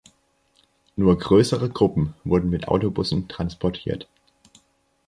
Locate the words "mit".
2.49-2.67